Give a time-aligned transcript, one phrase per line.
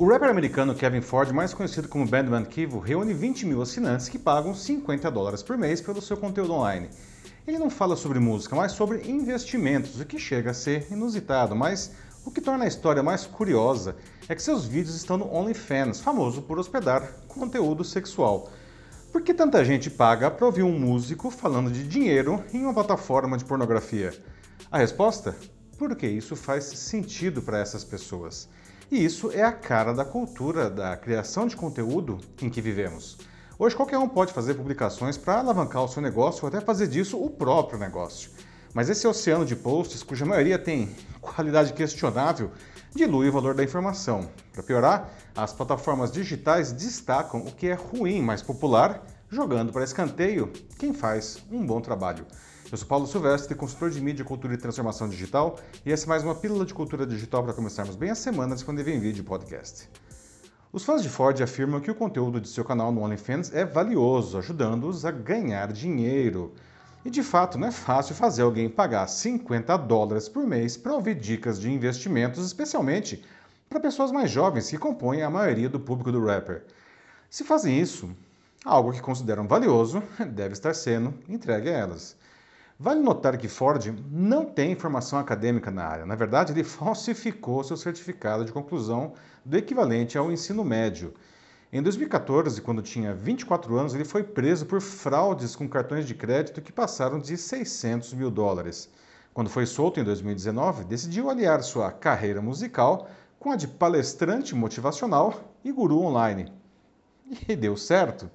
[0.00, 4.18] O rapper americano Kevin Ford, mais conhecido como Bandman Kivo, reúne 20 mil assinantes que
[4.18, 6.88] pagam 50 dólares por mês pelo seu conteúdo online.
[7.46, 11.92] Ele não fala sobre música, mas sobre investimentos, o que chega a ser inusitado, mas
[12.24, 13.94] o que torna a história mais curiosa
[14.26, 18.50] é que seus vídeos estão no OnlyFans, famoso por hospedar conteúdo sexual.
[19.12, 23.36] Por que tanta gente paga para ouvir um músico falando de dinheiro em uma plataforma
[23.36, 24.14] de pornografia?
[24.72, 25.36] A resposta?
[25.76, 28.48] Porque isso faz sentido para essas pessoas.
[28.90, 33.18] E isso é a cara da cultura da criação de conteúdo em que vivemos.
[33.56, 37.16] Hoje qualquer um pode fazer publicações para alavancar o seu negócio ou até fazer disso
[37.22, 38.32] o próprio negócio.
[38.74, 40.92] Mas esse oceano de posts, cuja maioria tem
[41.22, 42.50] qualidade questionável,
[42.92, 44.28] dilui o valor da informação.
[44.52, 50.52] Para piorar, as plataformas digitais destacam o que é ruim, mais popular, jogando para escanteio
[50.80, 52.26] quem faz um bom trabalho.
[52.72, 56.22] Eu sou Paulo Silvestre, consultor de mídia, cultura e transformação digital, e essa é mais
[56.22, 59.90] uma pílula de cultura digital para começarmos bem a semana disponível em vídeo e podcast.
[60.72, 64.38] Os fãs de Ford afirmam que o conteúdo de seu canal no OnlyFans é valioso,
[64.38, 66.54] ajudando-os a ganhar dinheiro.
[67.04, 71.16] E de fato, não é fácil fazer alguém pagar 50 dólares por mês para ouvir
[71.16, 73.24] dicas de investimentos, especialmente
[73.68, 76.62] para pessoas mais jovens que compõem a maioria do público do rapper.
[77.28, 78.08] Se fazem isso,
[78.64, 82.20] algo que consideram valioso deve estar sendo entregue a elas.
[82.82, 86.06] Vale notar que Ford não tem formação acadêmica na área.
[86.06, 89.12] Na verdade, ele falsificou seu certificado de conclusão
[89.44, 91.12] do equivalente ao ensino médio.
[91.70, 96.62] Em 2014, quando tinha 24 anos, ele foi preso por fraudes com cartões de crédito
[96.62, 98.88] que passaram de 600 mil dólares.
[99.34, 105.52] Quando foi solto em 2019, decidiu aliar sua carreira musical com a de palestrante motivacional
[105.62, 106.50] e guru online.
[107.46, 108.30] E deu certo.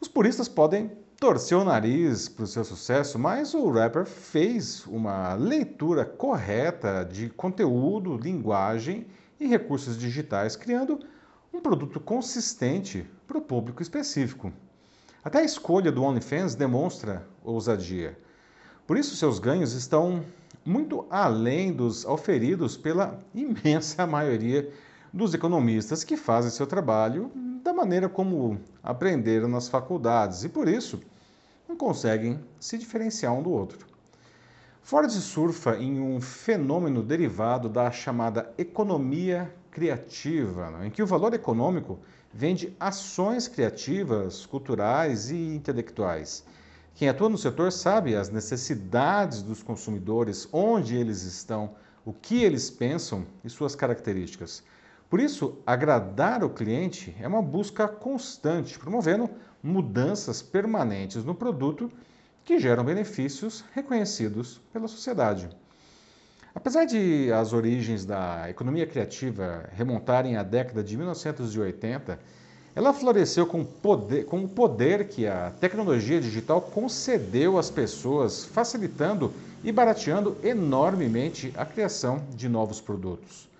[0.00, 5.34] Os puristas podem torceu o nariz para o seu sucesso, mas o rapper fez uma
[5.34, 9.06] leitura correta de conteúdo, linguagem
[9.38, 11.00] e recursos digitais, criando
[11.52, 14.52] um produto consistente para o público específico.
[15.22, 18.18] Até a escolha do OnlyFans demonstra ousadia.
[18.86, 20.22] Por isso, seus ganhos estão
[20.64, 24.70] muito além dos auferidos pela imensa maioria
[25.12, 27.30] dos economistas que fazem seu trabalho
[27.62, 31.00] da maneira como aprenderam nas faculdades e, por isso,
[31.68, 33.86] não conseguem se diferenciar um do outro.
[34.82, 41.32] Ford surfa em um fenômeno derivado da chamada economia criativa, né, em que o valor
[41.32, 41.98] econômico
[42.32, 46.44] vem de ações criativas, culturais e intelectuais.
[46.94, 52.70] Quem atua no setor sabe as necessidades dos consumidores, onde eles estão, o que eles
[52.70, 54.62] pensam e suas características.
[55.14, 59.30] Por isso, agradar o cliente é uma busca constante, promovendo
[59.62, 61.88] mudanças permanentes no produto
[62.44, 65.48] que geram benefícios reconhecidos pela sociedade.
[66.52, 72.18] Apesar de as origens da economia criativa remontarem à década de 1980,
[72.74, 79.32] ela floresceu com, poder, com o poder que a tecnologia digital concedeu às pessoas, facilitando
[79.62, 83.53] e barateando enormemente a criação de novos produtos.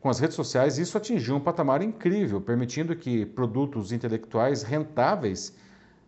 [0.00, 5.54] Com as redes sociais, isso atingiu um patamar incrível, permitindo que produtos intelectuais rentáveis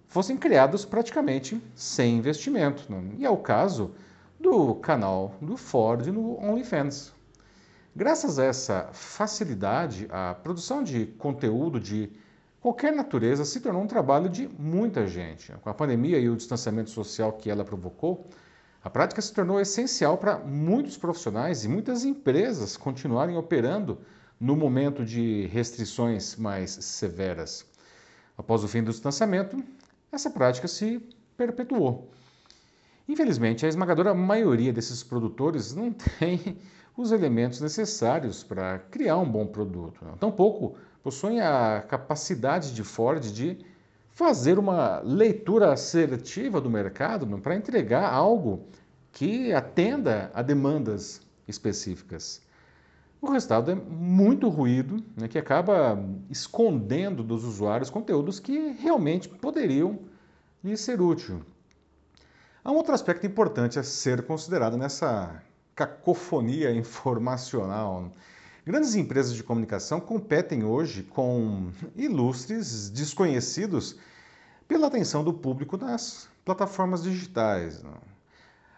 [0.06, 2.90] fossem criados praticamente sem investimento.
[2.90, 3.16] Né?
[3.18, 3.90] E é o caso
[4.40, 7.12] do canal do Ford no OnlyFans.
[7.94, 12.10] Graças a essa facilidade, a produção de conteúdo de
[12.62, 15.52] qualquer natureza se tornou um trabalho de muita gente.
[15.60, 18.26] Com a pandemia e o distanciamento social que ela provocou,
[18.84, 24.00] a prática se tornou essencial para muitos profissionais e muitas empresas continuarem operando
[24.40, 27.64] no momento de restrições mais severas.
[28.36, 29.62] Após o fim do distanciamento,
[30.10, 31.00] essa prática se
[31.36, 32.10] perpetuou.
[33.08, 36.58] Infelizmente, a esmagadora maioria desses produtores não tem
[36.96, 40.04] os elementos necessários para criar um bom produto.
[40.18, 43.64] Tampouco possuem a capacidade de Ford de
[44.14, 48.66] fazer uma leitura assertiva do mercado para entregar algo
[49.10, 52.40] que atenda a demandas específicas.
[53.20, 55.98] O resultado é muito ruído, né, que acaba
[56.28, 59.98] escondendo dos usuários conteúdos que realmente poderiam
[60.62, 61.40] lhes ser úteis.
[62.64, 65.42] Há um outro aspecto importante a ser considerado nessa
[65.74, 68.10] cacofonia informacional.
[68.64, 73.96] Grandes empresas de comunicação competem hoje com ilustres desconhecidos
[74.66, 77.82] pela atenção do público nas plataformas digitais.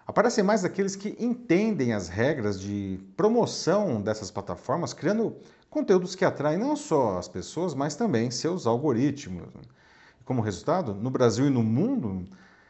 [0.06, 5.36] Aparecem mais aqueles que entendem as regras de promoção dessas plataformas, criando
[5.70, 9.48] conteúdos que atraem não só as pessoas, mas também seus algoritmos.
[10.24, 12.28] Como resultado, no Brasil e no mundo,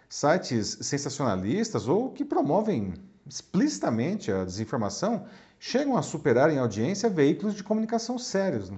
[0.08, 2.94] sites sensacionalistas ou que promovem
[3.26, 5.26] explicitamente a desinformação
[5.58, 8.70] chegam a superar em audiência veículos de comunicação sérios.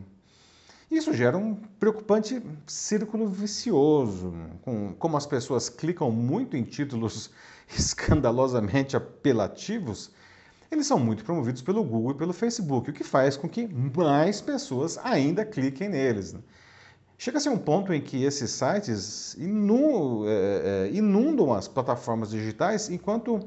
[0.90, 7.30] Isso gera um preocupante círculo vicioso, com como as pessoas clicam muito em títulos
[7.76, 10.10] escandalosamente apelativos,
[10.70, 14.40] eles são muito promovidos pelo Google e pelo Facebook, o que faz com que mais
[14.40, 16.34] pessoas ainda cliquem neles.
[17.18, 22.90] Chega a ser um ponto em que esses sites é, é, inundam as plataformas digitais,
[22.90, 23.40] enquanto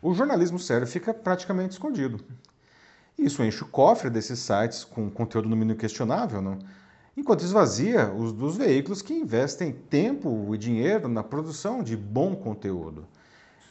[0.00, 2.20] o jornalismo sério fica praticamente escondido.
[3.18, 6.58] Isso enche o cofre desses sites com conteúdo no mínimo questionável, não?
[7.16, 13.06] enquanto esvazia os dos veículos que investem tempo e dinheiro na produção de bom conteúdo.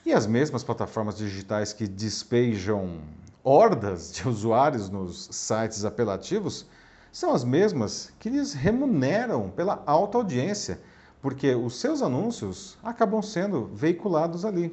[0.06, 3.02] E as mesmas plataformas digitais que despejam
[3.44, 6.68] hordas de usuários nos sites apelativos
[7.12, 10.80] são as mesmas que lhes remuneram pela alta audiência,
[11.22, 14.72] porque os seus anúncios acabam sendo veiculados ali.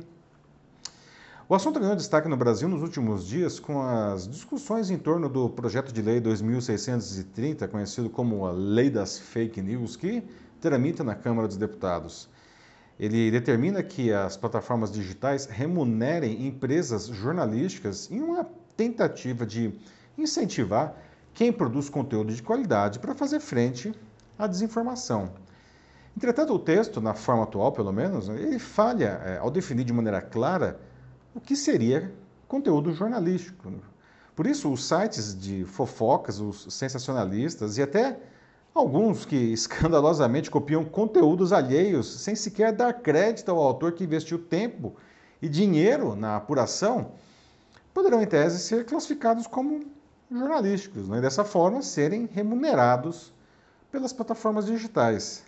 [1.51, 5.49] O assunto ganhou destaque no Brasil nos últimos dias com as discussões em torno do
[5.49, 10.23] projeto de lei 2630, conhecido como a Lei das Fake News, que
[10.61, 12.29] tramita na Câmara dos Deputados.
[13.01, 18.47] Ele determina que as plataformas digitais remunerem empresas jornalísticas em uma
[18.77, 19.73] tentativa de
[20.19, 20.95] incentivar
[21.33, 23.91] quem produz conteúdo de qualidade para fazer frente
[24.39, 25.31] à desinformação.
[26.15, 30.21] Entretanto, o texto, na forma atual pelo menos, ele falha é, ao definir de maneira
[30.21, 30.79] clara
[31.39, 32.13] o que seria
[32.49, 33.73] conteúdo jornalístico.
[34.35, 38.19] Por isso, os sites de fofocas, os sensacionalistas e até
[38.75, 44.97] alguns que escandalosamente copiam conteúdos alheios sem sequer dar crédito ao autor que investiu tempo
[45.41, 47.13] e dinheiro na apuração,
[47.95, 49.87] poderão, em tese, ser classificados como
[50.29, 51.19] jornalísticos né?
[51.19, 53.33] e, dessa forma, serem remunerados
[53.93, 55.45] pelas plataformas digitais.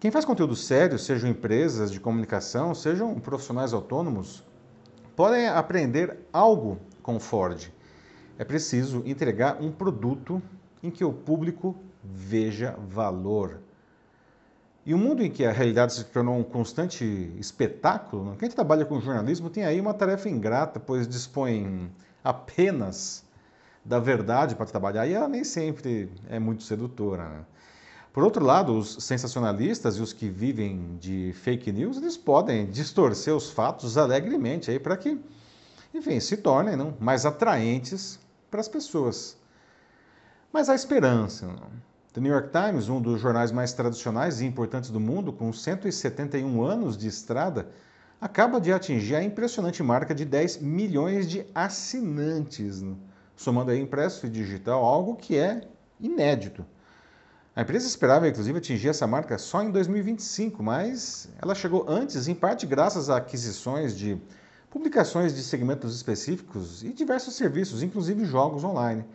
[0.00, 4.42] Quem faz conteúdo sério, sejam empresas de comunicação, sejam profissionais autônomos,
[5.16, 7.72] podem aprender algo com Ford.
[8.38, 10.42] É preciso entregar um produto
[10.82, 11.74] em que o público
[12.04, 13.60] veja valor.
[14.84, 17.04] E um mundo em que a realidade se tornou um constante
[17.40, 18.36] espetáculo, né?
[18.38, 21.90] quem trabalha com jornalismo tem aí uma tarefa ingrata, pois dispõe
[22.22, 23.24] apenas
[23.84, 27.28] da verdade para trabalhar e ela nem sempre é muito sedutora.
[27.28, 27.44] Né?
[28.16, 33.36] Por outro lado, os sensacionalistas e os que vivem de fake news, eles podem distorcer
[33.36, 35.20] os fatos alegremente aí para que,
[35.92, 38.18] enfim, se tornem não, mais atraentes
[38.50, 39.36] para as pessoas.
[40.50, 41.46] Mas há esperança.
[41.46, 41.68] Não?
[42.14, 46.64] The New York Times, um dos jornais mais tradicionais e importantes do mundo, com 171
[46.64, 47.68] anos de estrada,
[48.18, 52.82] acaba de atingir a impressionante marca de 10 milhões de assinantes,
[53.36, 55.68] somando aí impresso e digital, algo que é
[56.00, 56.64] inédito.
[57.56, 62.34] A empresa esperava, inclusive, atingir essa marca só em 2025, mas ela chegou antes, em
[62.34, 64.20] parte graças a aquisições de
[64.68, 69.06] publicações de segmentos específicos e diversos serviços, inclusive jogos online.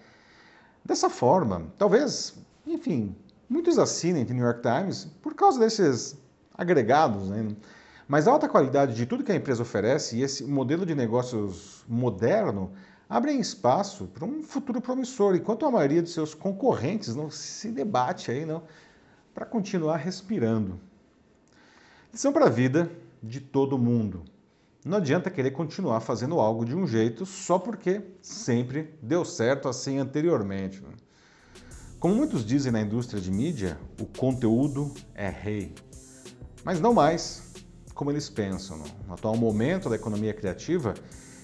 [0.84, 2.34] Dessa forma, talvez,
[2.66, 3.16] enfim,
[3.48, 6.18] muitos assinem The New York Times por causa desses
[6.56, 7.56] agregados, né?
[8.08, 11.86] Mas a alta qualidade de tudo que a empresa oferece e esse modelo de negócios
[11.88, 12.72] moderno
[13.12, 18.32] abrem espaço para um futuro promissor, enquanto a maioria de seus concorrentes não se debate
[18.32, 18.64] aí não
[19.34, 20.80] para continuar respirando.
[22.10, 22.90] Lição para a vida
[23.22, 24.24] de todo mundo.
[24.86, 29.98] Não adianta querer continuar fazendo algo de um jeito só porque sempre deu certo assim
[29.98, 30.82] anteriormente.
[32.00, 35.76] Como muitos dizem na indústria de mídia, o conteúdo é rei.
[36.64, 37.52] Mas não mais
[37.94, 38.82] como eles pensam.
[39.06, 40.94] No atual momento da economia criativa,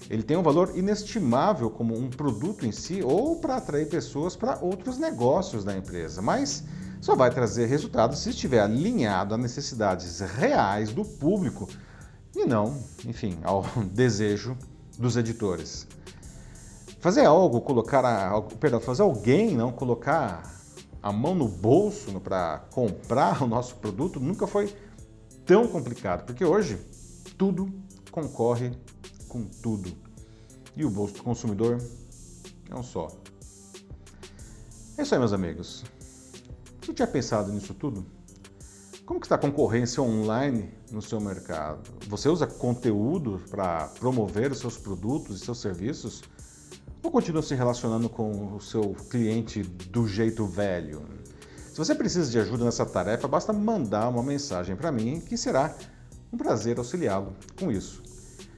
[0.08, 4.58] ele tem um valor inestimável como um produto em si ou para atrair pessoas para
[4.60, 6.64] outros negócios da empresa, mas
[7.00, 11.68] só vai trazer resultados se estiver alinhado às necessidades reais do público
[12.34, 13.62] e não, enfim, ao
[13.92, 14.56] desejo
[14.98, 15.86] dos editores.
[17.00, 20.42] Fazer algo, colocar a, perdão, fazer alguém não colocar
[21.02, 24.74] a mão no bolso para comprar o nosso produto nunca foi
[25.46, 26.76] tão complicado, porque hoje
[27.36, 27.72] tudo
[28.10, 28.72] concorre
[29.28, 29.92] com tudo.
[30.76, 31.78] E o bolso do consumidor
[32.70, 33.08] é um só.
[34.96, 35.84] É isso aí, meus amigos.
[36.80, 38.04] Você tinha pensado nisso tudo?
[39.04, 41.90] Como que está a concorrência online no seu mercado?
[42.08, 46.22] Você usa conteúdo para promover os seus produtos e seus serviços?
[47.02, 51.02] Ou continua se relacionando com o seu cliente do jeito velho?
[51.70, 55.74] Se você precisa de ajuda nessa tarefa, basta mandar uma mensagem para mim que será
[56.32, 58.02] um prazer auxiliá-lo com isso.